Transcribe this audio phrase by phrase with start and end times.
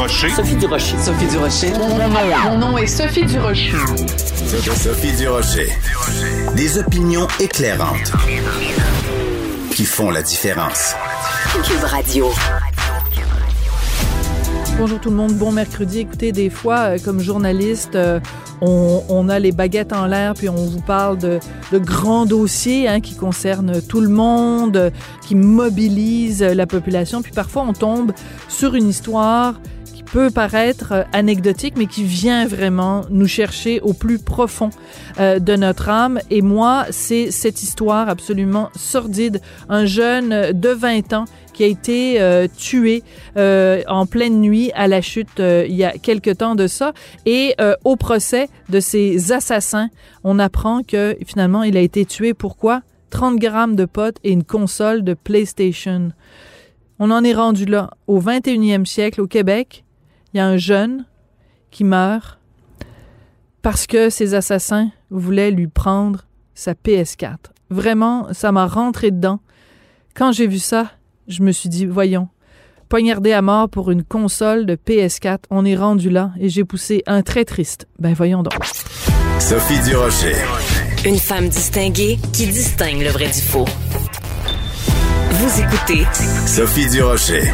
[0.00, 0.30] Durocher.
[0.30, 0.96] Sophie Durocher.
[0.98, 1.72] Sophie Durocher.
[2.44, 3.76] Mon nom est Sophie Durocher.
[4.74, 5.68] Sophie Durocher.
[6.56, 8.10] Des opinions éclairantes
[9.74, 10.94] qui font la différence.
[11.64, 12.30] Cube Radio.
[14.78, 15.98] Bonjour tout le monde, bon mercredi.
[15.98, 18.20] Écoutez, des fois, euh, comme journaliste, euh,
[18.62, 21.40] on, on, a les baguettes en l'air, puis on vous parle de,
[21.72, 24.90] de grands dossiers hein, qui concernent tout le monde,
[25.26, 27.20] qui mobilisent la population.
[27.20, 28.12] Puis parfois, on tombe
[28.48, 29.60] sur une histoire
[30.12, 34.70] peut paraître anecdotique, mais qui vient vraiment nous chercher au plus profond
[35.18, 36.20] euh, de notre âme.
[36.30, 39.40] Et moi, c'est cette histoire absolument sordide.
[39.68, 43.02] Un jeune de 20 ans qui a été euh, tué
[43.36, 46.92] euh, en pleine nuit à la chute euh, il y a quelque temps de ça.
[47.26, 49.90] Et euh, au procès de ces assassins,
[50.24, 52.34] on apprend que finalement il a été tué.
[52.34, 52.80] Pourquoi?
[53.10, 56.12] 30 grammes de potes et une console de PlayStation.
[56.98, 57.90] On en est rendu là.
[58.06, 59.84] Au 21e siècle, au Québec,
[60.32, 61.04] il y a un jeune
[61.70, 62.38] qui meurt
[63.62, 67.36] parce que ces assassins voulaient lui prendre sa PS4.
[67.70, 69.40] Vraiment, ça m'a rentré dedans.
[70.14, 70.90] Quand j'ai vu ça,
[71.28, 72.28] je me suis dit, voyons,
[72.88, 77.02] poignardé à mort pour une console de PS4, on est rendu là et j'ai poussé
[77.06, 77.86] un très triste.
[77.98, 78.64] Ben voyons donc.
[79.38, 80.34] Sophie Durocher.
[81.06, 83.64] Une femme distinguée qui distingue le vrai du faux.
[85.30, 86.04] Vous écoutez
[86.46, 87.50] Sophie Durocher.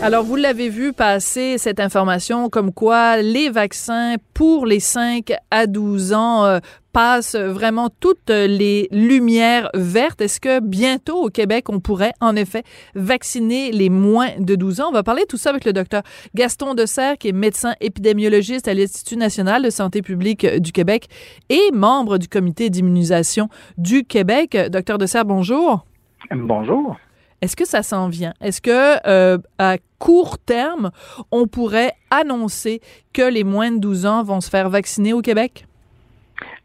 [0.00, 5.66] Alors, vous l'avez vu passer cette information comme quoi les vaccins pour les 5 à
[5.66, 6.60] 12 ans euh,
[6.92, 10.20] passent vraiment toutes les lumières vertes.
[10.20, 12.62] Est-ce que bientôt au Québec, on pourrait en effet
[12.94, 14.86] vacciner les moins de 12 ans?
[14.90, 18.74] On va parler tout ça avec le docteur Gaston Desserre, qui est médecin épidémiologiste à
[18.74, 21.08] l'Institut national de santé publique du Québec
[21.48, 23.48] et membre du comité d'immunisation
[23.78, 24.56] du Québec.
[24.70, 25.84] Docteur Desserre, bonjour.
[26.30, 26.96] Bonjour.
[27.40, 28.34] Est-ce que ça s'en vient?
[28.40, 30.90] Est-ce que euh, à court terme,
[31.30, 32.80] on pourrait annoncer
[33.12, 35.67] que les moins de 12 ans vont se faire vacciner au Québec?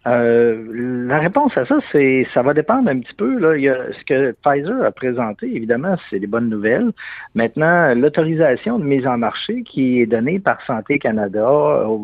[0.06, 3.40] Euh, la réponse à ça, c'est ça va dépendre un petit peu.
[3.40, 3.56] Là.
[3.56, 6.91] Il y a, ce que Pfizer a présenté, évidemment, c'est des bonnes nouvelles.
[7.36, 11.50] Maintenant, l'autorisation de mise en marché qui est donnée par Santé Canada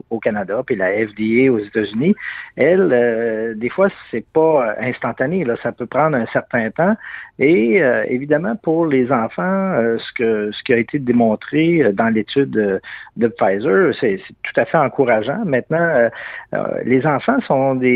[0.10, 2.16] au, Canada, puis la FDA aux États-Unis,
[2.56, 5.44] elle, euh, des fois, c'est pas instantané.
[5.44, 5.56] Là.
[5.62, 6.96] Ça peut prendre un certain temps.
[7.40, 11.94] Et euh, évidemment, pour les enfants, euh, ce, que, ce qui a été démontré euh,
[11.94, 12.82] dans l'étude de,
[13.16, 15.46] de, Pfizer, c'est tout à fait encourageant.
[15.46, 16.10] Maintenant,
[16.84, 17.89] les enfants sont des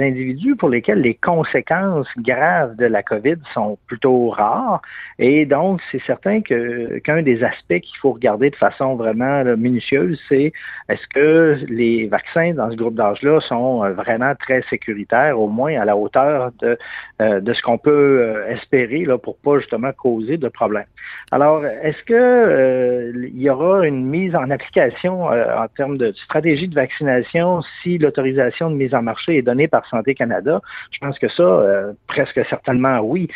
[0.00, 4.82] individus pour lesquels les conséquences graves de la COVID sont plutôt rares.
[5.18, 10.20] Et donc, c'est certain que qu'un des aspects qu'il faut regarder de façon vraiment minutieuse,
[10.28, 10.52] c'est
[10.88, 15.84] est-ce que les vaccins dans ce groupe d'âge-là sont vraiment très sécuritaires, au moins à
[15.84, 16.78] la hauteur de,
[17.20, 20.84] de ce qu'on peut espérer là, pour pas justement causer de problèmes.
[21.32, 26.12] Alors, est-ce que euh, il y aura une mise en application euh, en termes de
[26.12, 30.60] stratégie de vaccination si l'autorisation de mise en marché est donnée par Santé Canada?
[30.90, 33.28] Je pense que ça, euh, presque certainement oui.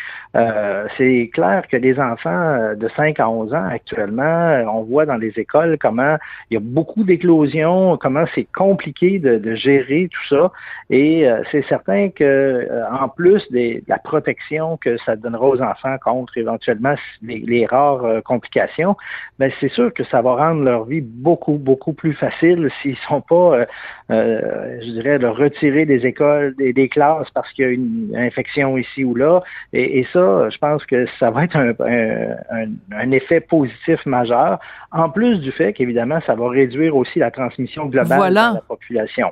[0.97, 5.33] c'est clair que les enfants de 5 à 11 ans actuellement, on voit dans les
[5.37, 6.17] écoles comment
[6.49, 10.51] il y a beaucoup d'éclosions, comment c'est compliqué de, gérer tout ça.
[10.89, 16.37] Et c'est certain que en plus de la protection que ça donnera aux enfants contre
[16.37, 18.95] éventuellement les, rares euh, complications,
[19.39, 23.21] ben c'est sûr que ça va rendre leur vie beaucoup, beaucoup plus facile s'ils sont
[23.21, 23.65] pas, euh,
[24.11, 28.13] euh, je dirais, de retirer des écoles, des, des classes parce qu'il y a une
[28.15, 29.41] infection ici ou là.
[29.73, 34.59] Et, et, ça, je pense que ça va être un, un, un, effet positif majeur,
[34.91, 38.49] en plus du fait qu'évidemment, ça va réduire aussi la transmission globale voilà.
[38.49, 39.27] de la population.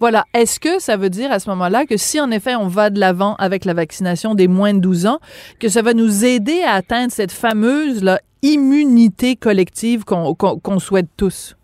[0.00, 0.24] Voilà.
[0.34, 2.98] Est-ce que ça veut dire à ce moment-là que si en effet on va de
[2.98, 5.18] l'avant avec la vaccination des moins de 12 ans,
[5.60, 11.57] que ça va nous aider à atteindre cette fameuse là, immunité collective qu'on souhaite tous?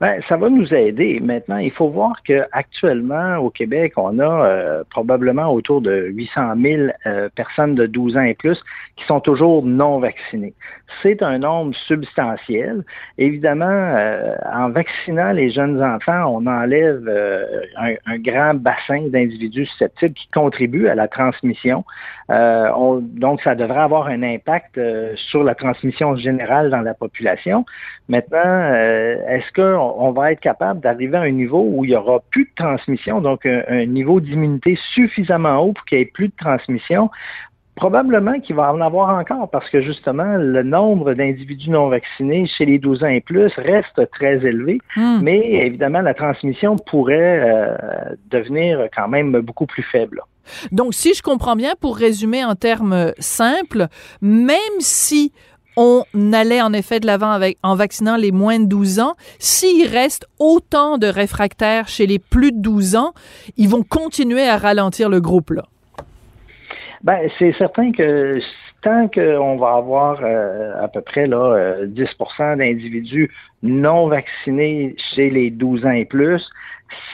[0.00, 1.20] Ben, ça va nous aider.
[1.20, 6.82] Maintenant, il faut voir qu'actuellement, au Québec, on a euh, probablement autour de 800 000
[7.06, 8.58] euh, personnes de 12 ans et plus
[8.96, 10.54] qui sont toujours non vaccinées.
[11.02, 12.82] C'est un nombre substantiel.
[13.18, 17.08] Évidemment, euh, en vaccinant les jeunes enfants, on enlève
[17.76, 21.84] un, grand bassin d'individus susceptibles qui contribuent à la transmission.
[22.28, 24.80] donc, ça devrait avoir un impact
[25.16, 27.64] sur la transmission générale dans la population.
[28.08, 28.74] Maintenant,
[29.28, 32.44] est-ce que on, va être capable d'arriver à un niveau où il n'y aura plus
[32.44, 37.10] de transmission, donc un, niveau d'immunité suffisamment haut pour qu'il n'y ait plus de transmission?
[37.74, 42.66] Probablement qu'il va en avoir encore parce que justement, le nombre d'individus non vaccinés chez
[42.66, 45.20] les 12 ans et plus reste très élevé, hmm.
[45.22, 47.76] mais évidemment, la transmission pourrait euh,
[48.30, 50.20] devenir quand même beaucoup plus faible.
[50.70, 53.86] Donc, si je comprends bien, pour résumer en termes simples,
[54.20, 55.32] même si
[55.76, 59.14] on allait en effet de l'avant avec, en vaccinant les moins de 12 ans.
[59.38, 63.12] S'il reste autant de réfractaires chez les plus de 12 ans,
[63.56, 65.64] ils vont continuer à ralentir le groupe là.
[67.02, 68.38] Ben, c'est certain que
[68.82, 72.06] tant qu'on va avoir euh, à peu près là, 10%
[72.40, 73.30] euh, d'individus
[73.62, 76.50] non vaccinés chez les 12 ans et plus,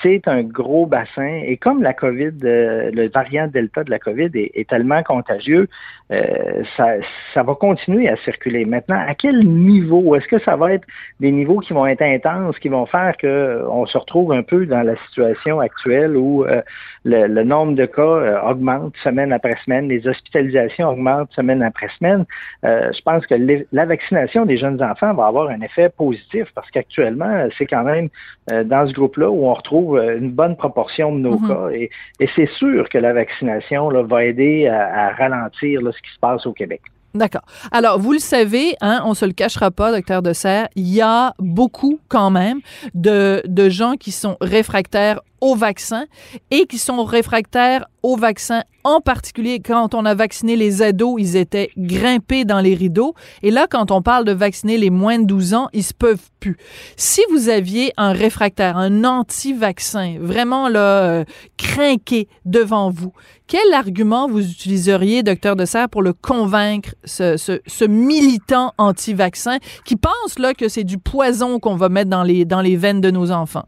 [0.03, 1.41] c'est un gros bassin.
[1.45, 5.69] Et comme la COVID, euh, le variant Delta de la COVID est, tellement contagieux,
[6.11, 8.65] euh, ça, va continuer à circuler.
[8.65, 10.15] Maintenant, à quel niveau?
[10.17, 10.87] Est-ce que ça va être
[11.21, 14.83] des niveaux qui vont être intenses, qui vont faire qu'on se retrouve un peu dans
[14.83, 16.62] la situation actuelle où euh,
[17.05, 22.25] le, nombre de cas augmente semaine après semaine, les hospitalisations augmentent semaine après semaine?
[22.62, 23.35] je pense que
[23.73, 28.08] la vaccination des jeunes enfants va avoir un effet positif parce qu'actuellement, c'est quand même
[28.49, 31.49] dans ce groupe-là où on retrouve trouve euh, une bonne proportion de nos mhm.
[31.49, 31.69] cas.
[31.75, 31.90] Et,
[32.35, 36.81] c'est sûr que la vaccination va aider à, ralentir ce qui se passe au Québec.
[37.14, 37.43] D'accord.
[37.73, 41.00] Alors, vous le savez, hein, on se le cachera pas, docteur de Serre, il y
[41.00, 42.61] a beaucoup quand même
[42.94, 46.06] de, de gens qui sont réfractaires au vaccin
[46.50, 51.37] et qui sont réfractaires au vaccin, en particulier quand on a vacciné les ados, ils
[51.37, 53.14] étaient grimpés dans les rideaux.
[53.43, 56.31] Et là, quand on parle de vacciner les moins de 12 ans, ils se peuvent
[56.40, 56.56] plus.
[56.96, 61.25] Si vous aviez un réfractaire, un anti-vaccin, vraiment là, euh,
[61.56, 63.12] craqué devant vous,
[63.46, 69.58] quel argument vous utiliseriez, docteur de Serre, pour le convaincre, ce, ce, ce militant anti-vaccin
[69.84, 73.00] qui pense là que c'est du poison qu'on va mettre dans les, dans les veines
[73.00, 73.67] de nos enfants?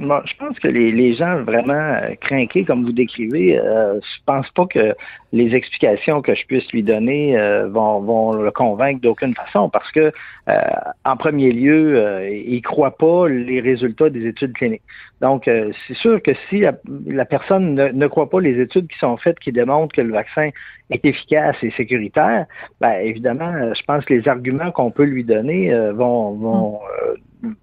[0.00, 4.66] Je pense que les, gens vraiment euh, craqués, comme vous décrivez, euh, je pense pas
[4.66, 4.94] que
[5.32, 9.90] les explications que je puisse lui donner euh, vont, vont, le convaincre d'aucune façon, parce
[9.92, 10.10] que
[10.48, 10.60] euh,
[11.04, 14.82] en premier lieu, il croit pas les résultats des études cliniques.
[15.20, 16.64] Donc, c'est sûr que si
[17.06, 20.48] la, personne ne, croit pas les études qui sont faites qui démontrent que le vaccin
[20.88, 22.46] est efficace et sécuritaire,
[22.80, 26.80] ben, évidemment, je pense que les arguments qu'on peut lui donner vont, vont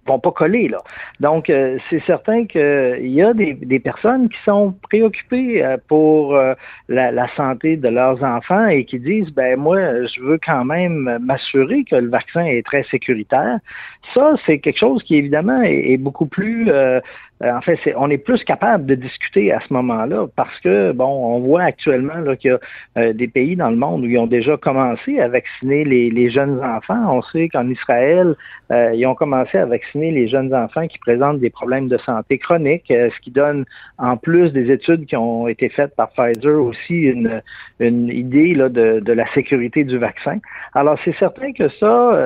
[0.06, 0.78] vont pas coller là.
[1.20, 6.54] Donc euh, c'est certain qu'il y a des, personnes qui sont préoccupées euh, pour euh,
[6.88, 11.84] la, santé de leurs enfants et qui disent ben moi je veux quand même m'assurer
[11.84, 13.58] que le vaccin est très sécuritaire.
[14.14, 16.70] Ça c'est quelque chose qui évidemment est, beaucoup plus
[17.44, 21.38] en fait, on est plus capable de discuter à ce moment-là parce que, bon, on
[21.38, 22.58] voit actuellement qu'il y a
[22.98, 26.60] euh, des pays dans le monde où ils ont déjà commencé à vacciner les, jeunes
[26.62, 27.16] enfants.
[27.16, 28.34] On sait qu'en Israël,
[28.72, 32.38] euh, ils ont commencé à vacciner les jeunes enfants qui présentent des problèmes de santé
[32.38, 33.64] chroniques, ce qui donne,
[33.98, 37.40] en plus des études qui ont été faites par Pfizer, aussi une,
[37.78, 40.38] une idée là, de, de la sécurité du vaccin.
[40.74, 42.18] Alors, c'est certain que ça,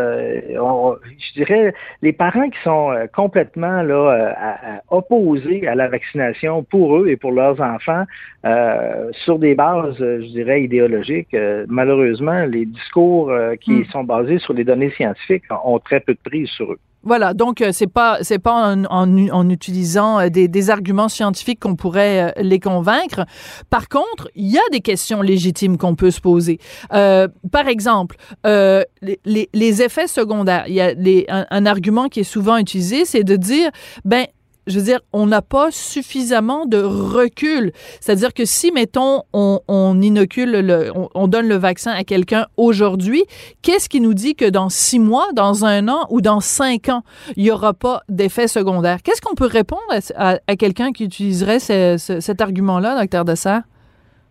[0.51, 4.81] je dirais, les parents qui sont complètement là, à,
[5.11, 8.05] opposés à la vaccination pour eux et pour leurs enfants
[8.45, 11.35] euh, sur des bases, euh, je dirais, idéologiques.
[11.35, 13.85] Euh, malheureusement, les discours qui hmm.
[13.93, 16.79] sont basés sur les données scientifiques ont très peu de prise sur eux.
[17.05, 22.33] Voilà, donc c'est pas c'est pas en, en, utilisant des, des, arguments scientifiques qu'on pourrait
[22.41, 23.27] les convaincre.
[23.71, 26.59] Par contre, il y a des questions légitimes qu'on peut se poser.
[26.91, 30.67] par exemple, les, les, effets secondaires.
[30.69, 33.73] Il y a les, un, un, argument qui est souvent utilisé, c'est de dire
[34.05, 34.27] ben
[34.67, 37.73] je veux dire, on n'a pas suffisamment de recul.
[38.01, 43.25] C'est-à-dire que si, mettons, on, inocule, le, on, donne le vaccin à quelqu'un aujourd'hui,
[43.63, 47.03] qu'est-ce qui nous dit que dans six mois, dans un an ou dans cinq ans,
[47.37, 49.03] il n'y aura pas d'effet secondaire?
[49.03, 49.83] Qu'est-ce qu'on peut répondre
[50.17, 53.63] à, quelqu'un qui utiliserait cet argument-là, docteur Dessert?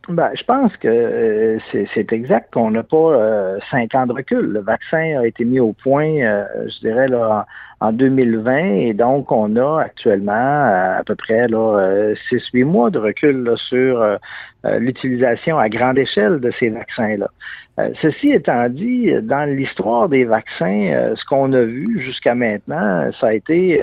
[0.09, 1.59] Ben, je pense que euh,
[1.93, 4.45] c'est exact qu'on n'a pas euh, cinq ans de recul.
[4.47, 7.45] Le vaccin a été mis au point, euh, je dirais, là,
[7.91, 10.31] 2020 et donc on a actuellement
[10.99, 14.17] à peu près là 6-8 mois de recul sur
[14.63, 17.27] l'utilisation à grande échelle de ces vaccins-là.
[18.01, 23.33] ceci étant dit, dans l'histoire des vaccins, ce qu'on a vu jusqu'à maintenant, ça a
[23.33, 23.81] été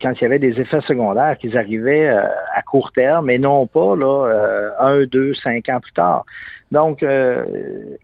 [0.00, 3.96] quand il y avait des effets secondaires qui arrivaient à court terme et non pas
[3.96, 6.24] là, un, deux, cinq ans plus tard.
[6.72, 7.44] Donc, euh,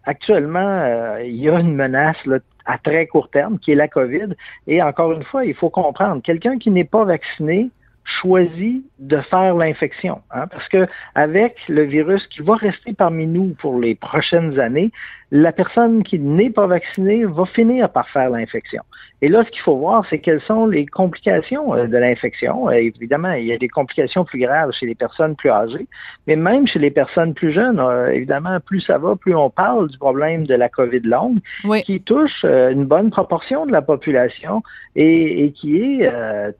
[0.05, 2.17] actuellement, euh, il y a une menace
[2.65, 4.35] à très court terme qui est la COVID.
[4.67, 7.69] Et encore une fois, il faut comprendre, quelqu'un qui n'est pas vacciné
[8.05, 10.21] choisit de faire l'infection.
[10.31, 14.91] Hein, parce que avec le virus qui va rester parmi nous pour les prochaines années,
[15.33, 18.83] la personne qui n'est pas vaccinée va finir par faire l'infection.
[19.23, 22.69] Et là, ce qu'il faut voir, c'est quelles sont les complications euh, de l'infection.
[22.69, 25.87] Euh, évidemment, il y a des complications plus graves chez les personnes plus âgées,
[26.27, 29.89] mais même chez les personnes plus jeunes, euh, évidemment, plus ça va, plus on parle
[29.89, 31.39] du problème de la COVID longue,
[31.83, 34.61] qui touche une bonne proportion de la population
[34.95, 36.11] et, qui est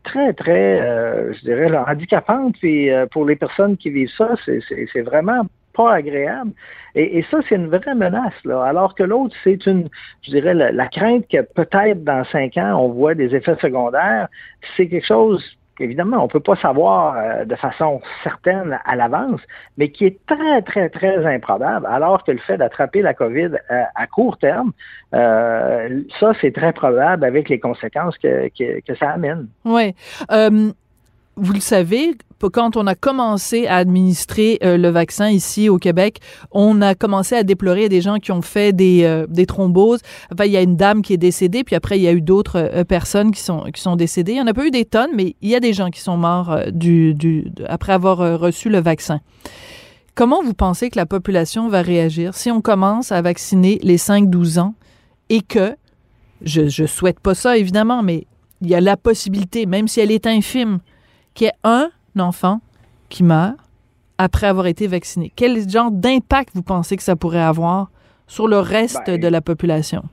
[0.01, 2.55] très, très, je dirais, handicapante.
[2.63, 6.51] Et pour les personnes qui vivent ça, c'est vraiment pas agréable.
[6.95, 8.33] Et, ça, c'est une vraie menace.
[8.45, 9.89] Alors que l'autre, c'est une,
[10.21, 14.27] je dirais, la, crainte que peut-être dans cinq ans, on voit des effets secondaires.
[14.77, 15.43] C'est quelque chose
[15.79, 19.41] évidemment, on ne peut pas savoir euh, de façon certaine à l'avance,
[19.77, 23.81] mais qui est très, très, très improbable, alors que le fait d'attraper la COVID euh,
[23.95, 24.71] à court terme,
[25.15, 29.47] euh, ça, c'est très probable avec les conséquences que, que ça amène.
[29.65, 29.95] Oui
[31.35, 32.15] vous le savez,
[32.47, 36.19] quand on a commencé à administrer euh, le vaccin ici au Québec,
[36.51, 40.01] on a commencé à déplorer des gens qui ont fait des, euh, des thromboses.
[40.31, 42.21] Enfin, il y a une dame qui est décédée, puis après, il y a eu
[42.21, 44.33] d'autres euh, personnes qui sont, qui sont décédées.
[44.33, 45.99] Il n'y en a pas eu des tonnes, mais il y a des gens qui
[45.99, 46.57] sont morts
[47.67, 49.19] après avoir reçu le vaccin.
[50.15, 54.59] Comment vous pensez que la population va réagir si on commence à vacciner les 5-12
[54.59, 54.75] ans
[55.29, 55.75] et que,
[56.43, 58.27] je ne souhaite pas ça évidemment, mais
[58.61, 60.79] il y a la possibilité, même si elle est infime,
[61.33, 62.61] qu'il y ait un enfant
[63.09, 63.55] qui meurt
[64.17, 65.31] après avoir été vacciné.
[65.35, 67.89] Quel genre d'impact vous pensez que ça pourrait avoir
[68.27, 70.03] sur le reste ben, de la population?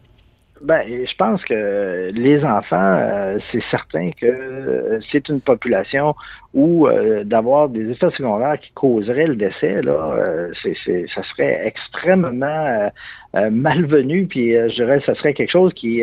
[0.61, 6.15] Ben, je pense que les enfants, euh, c'est certain que euh, c'est une population
[6.53, 10.19] où euh, d'avoir des effets secondaires qui causeraient le décès, là,
[10.63, 10.75] c'est,
[11.15, 12.91] ça serait extrêmement
[13.33, 16.03] malvenu, puis je dirais ça serait quelque chose qui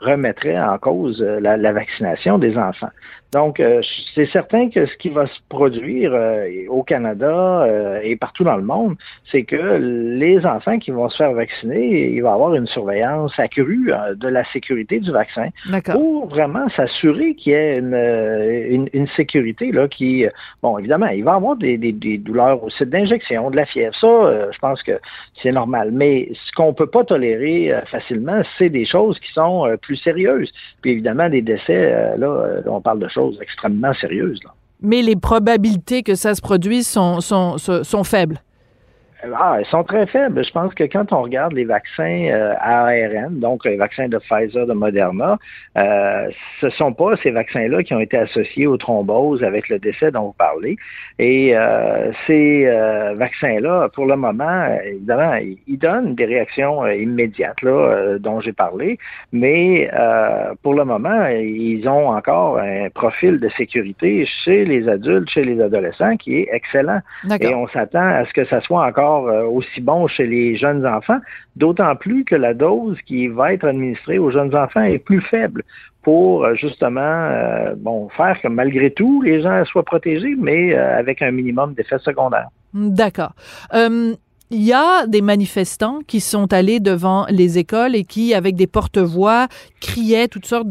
[0.00, 2.90] remettrait en cause la, vaccination des enfants.
[3.34, 3.82] Donc, euh,
[4.14, 8.56] c'est certain que ce qui va se produire euh, au Canada euh, et partout dans
[8.56, 8.94] le monde,
[9.32, 13.36] c'est que les enfants qui vont se faire vacciner, il va y avoir une surveillance
[13.36, 15.48] accrue de la sécurité du vaccin
[15.90, 20.26] pour vraiment s'assurer qu'il y ait une, une, sécurité là qui,
[20.62, 23.94] bon, évidemment, il va y avoir des, des, douleurs au site d'injection, de la fièvre.
[24.00, 24.98] Ça, je pense que
[25.42, 25.90] c'est normal.
[25.92, 30.50] Mais ce qu'on peut pas tolérer facilement, c'est des choses qui sont plus sérieuses.
[30.82, 34.40] Puis évidemment, des décès, là, on parle de choses extrêmement sérieuses.
[34.80, 38.38] Mais les probabilités que ça se produise sont, sont, sont faibles.
[39.32, 40.44] Ah, elles sont très faibles.
[40.44, 44.66] Je pense que quand on regarde les vaccins euh, ARN, donc les vaccins de Pfizer,
[44.66, 45.38] de Moderna,
[45.78, 46.28] euh,
[46.60, 50.10] ce ne sont pas ces vaccins-là qui ont été associés aux thromboses avec le décès
[50.10, 50.76] dont vous parlez.
[51.18, 52.64] Et euh, ces
[53.14, 55.34] vaccins-là, pour le moment, évidemment,
[55.66, 58.98] ils donnent des réactions immédiates là, dont j'ai parlé,
[59.32, 59.90] mais
[60.62, 65.60] pour le moment, ils ont encore un profil de sécurité chez les adultes, chez les
[65.60, 67.00] adolescents qui est excellent.
[67.40, 70.86] Et on s'attend à ce que ça soit encore euh, aussi bon chez les jeunes
[70.86, 71.18] enfants,
[71.56, 75.62] d'autant plus que la dose qui va être administrée aux jeunes enfants est plus faible
[76.02, 81.22] pour euh, justement euh, bon faire que malgré tout les gens soient protégés, mais avec
[81.22, 82.48] un minimum d'effets secondaires.
[82.72, 83.34] D'accord
[84.54, 88.68] il y a des manifestants qui sont allés devant les écoles et qui, avec des
[88.68, 89.48] porte-voix,
[89.80, 90.68] criaient toutes sortes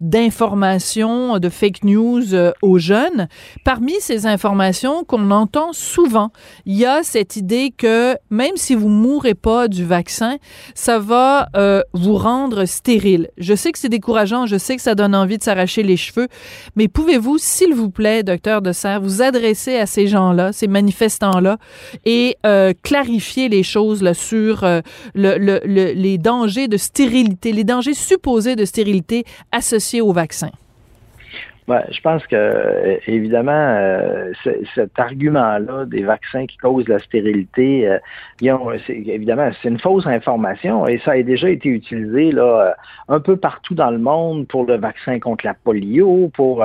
[0.00, 3.28] d'informations, de, fake news euh, aux jeunes.
[3.64, 6.30] Parmi ces informations qu'on entend souvent,
[6.66, 10.36] il y a cette idée que même si vous mourrez pas du vaccin,
[10.74, 13.30] ça va euh, vous rendre stérile.
[13.38, 16.28] Je sais que c'est décourageant, je sais que ça donne envie de s'arracher les cheveux,
[16.76, 21.56] mais pouvez-vous, s'il vous plaît, docteur de Serre, vous adresser à ces gens-là, ces manifestants-là,
[22.04, 23.05] et euh, clarifier
[23.48, 24.80] les choses sur euh,
[25.14, 30.50] le, les dangers de stérilité, les dangers supposés de stérilité associés au vaccin?
[31.68, 34.30] Ouais, je pense que euh, évidemment euh,
[34.76, 37.98] cet argument-là des vaccins qui causent la stérilité, euh,
[38.88, 42.72] évidemment c'est une fausse information et ça a déjà été utilisé là euh,
[43.08, 46.64] un peu partout dans le monde pour le vaccin contre la polio, pour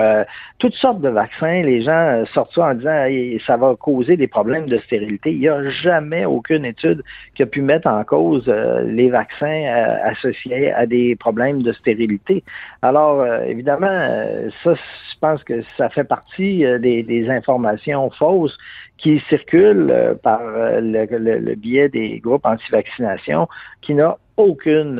[0.60, 1.62] toutes sortes de vaccins.
[1.64, 3.06] Les gens sortent ça en disant
[3.46, 5.32] ça va causer des problèmes de stérilité.
[5.32, 7.04] Il n'y a jamais aucune étude
[7.36, 8.48] qui a pu mettre en cause
[8.86, 9.66] les vaccins
[10.04, 12.44] associés à des problèmes de stérilité.
[12.82, 14.26] Alors évidemment
[14.64, 14.76] ça
[15.12, 18.58] je pense que ça fait partie euh, des, informations fausses
[18.98, 23.48] qui circulent euh, par euh, le, biais des groupes anti-vaccination
[23.82, 25.00] qui n'a aucune,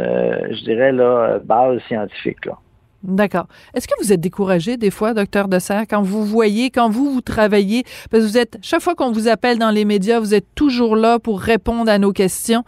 [0.52, 2.46] je dirais, là, base scientifique.
[2.46, 2.58] Là.
[3.04, 3.48] D'accord.
[3.74, 7.22] Est-ce que vous êtes découragé des fois, docteur Dessert, quand vous voyez, quand vous, vous
[7.22, 10.54] travaillez, parce que vous êtes, chaque fois qu'on vous appelle dans les médias, vous êtes
[10.54, 12.64] toujours là pour répondre à nos questions,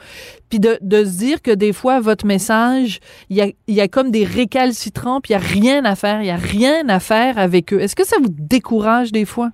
[0.50, 3.00] puis de, de se dire que des fois, votre message,
[3.30, 6.22] il y a, y a comme des récalcitrants, puis il n'y a rien à faire,
[6.22, 7.80] il n'y a rien à faire avec eux.
[7.80, 9.52] Est-ce que ça vous décourage des fois?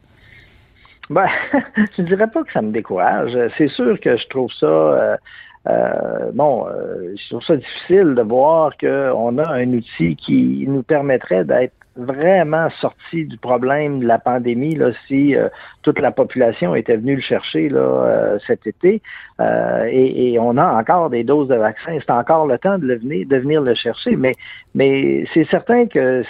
[1.09, 1.27] Ben,
[1.97, 3.37] je dirais pas que ça me décourage.
[3.57, 4.65] C'est sûr que je trouve ça...
[4.65, 5.17] Euh,
[5.67, 10.83] euh, bon, euh, je trouve ça difficile de voir qu'on a un outil qui nous
[10.83, 15.49] permettrait d'être vraiment sorti du problème de la pandémie là, si euh,
[15.81, 19.01] toute la population était venue le chercher là, euh, cet été.
[19.39, 21.97] Euh, et, on a encore des doses de vaccins.
[21.99, 24.15] C'est encore le temps de, le venir, de venir le chercher.
[24.15, 24.33] Mais,
[24.73, 26.23] mais c'est certain que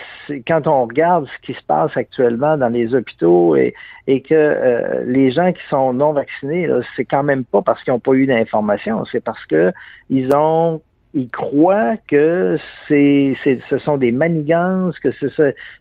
[0.48, 3.74] quand on regarde ce qui se passe actuellement dans les hôpitaux et,
[4.08, 8.00] et que les gens qui sont non vaccinés, c'est quand même pas parce qu'ils n'ont
[8.00, 9.72] pas eu d'informations, parce que
[10.10, 10.82] ils ont
[11.14, 12.58] ils croient que
[12.88, 15.10] c'est, ce sont des manigances, que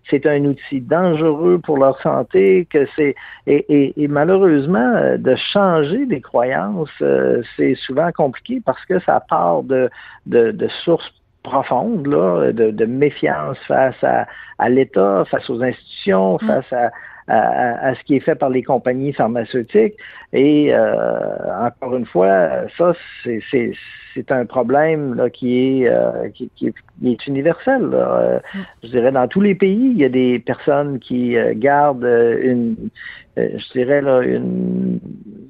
[0.09, 3.15] c'est un outil dangereux pour leur santé, que c'est
[3.47, 9.23] et, et, malheureusement euh, de changer des croyances, euh, c'est souvent compliqué parce que ça
[9.29, 9.91] part de,
[10.27, 11.13] de, de sources
[11.43, 14.27] profondes là, de, de méfiance face à,
[14.59, 16.47] à l'État, face aux institutions, mm.
[16.47, 16.91] face à,
[17.29, 19.95] à, ce qui est fait par les compagnies pharmaceutiques.
[20.33, 22.93] Et euh, encore une fois, ça,
[23.25, 26.73] c'est un problème là, qui, est, euh, qui, qui,
[27.05, 27.83] est universel.
[27.83, 28.41] Là.
[28.55, 28.59] Mm.
[28.83, 32.05] Je dirais, dans tous les pays, il y a des personnes qui euh, gardent
[32.43, 32.77] une,
[33.37, 34.99] je dirais, là, une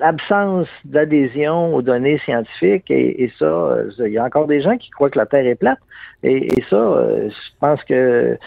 [0.00, 2.90] absence d'adhésion aux données scientifiques.
[2.90, 5.54] Et, et, ça, il y a encore des gens qui croient que la Terre est
[5.54, 5.78] plate.
[6.22, 6.76] Et, et ça,
[7.28, 8.38] je pense que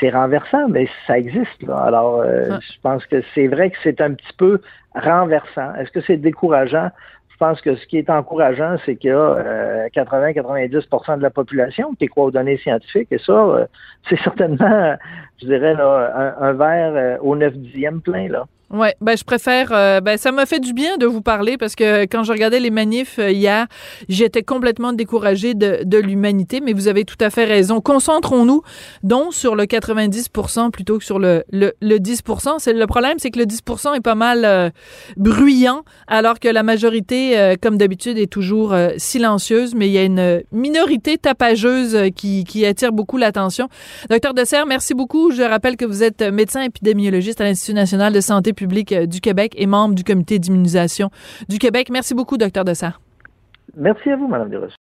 [0.00, 1.62] c'est renversant, mais ça existe.
[1.62, 1.76] Là.
[1.76, 4.60] Alors, euh, je pense que c'est vrai que c'est un petit peu
[4.94, 5.74] renversant.
[5.76, 6.90] Est-ce que c'est décourageant?
[7.30, 11.30] Je pense que ce qui est encourageant, c'est qu'il y a 80-90% euh, de la
[11.30, 13.08] population qui croit aux données scientifiques.
[13.10, 13.66] Et ça, euh,
[14.08, 14.96] c'est certainement,
[15.40, 18.28] je dirais, là, un, un verre au 9 dixième plein.
[18.28, 18.44] Là.
[18.72, 19.68] Oui, ben je préfère.
[19.72, 22.58] Euh, ben ça m'a fait du bien de vous parler parce que quand je regardais
[22.58, 23.66] les manifs euh, hier,
[24.08, 26.62] j'étais complètement découragée de, de l'humanité.
[26.62, 27.82] Mais vous avez tout à fait raison.
[27.82, 28.62] Concentrons-nous
[29.02, 32.54] donc sur le 90% plutôt que sur le le, le 10%.
[32.60, 34.70] C'est le problème, c'est que le 10% est pas mal euh,
[35.18, 39.74] bruyant, alors que la majorité, comme d'habitude, est toujours silencieuse.
[39.74, 43.68] Mais il y a une minorité tapageuse qui qui attire beaucoup l'attention.
[44.08, 45.30] Docteur Dessert, merci beaucoup.
[45.30, 48.54] Je rappelle que vous êtes médecin épidémiologiste à l'Institut national de santé
[48.92, 51.10] euh, du Québec et membre du comité d'immunisation
[51.48, 51.88] du Québec.
[51.90, 53.00] Merci beaucoup, docteur Dessert.
[53.76, 54.76] Merci à vous, Mme Desrosiers.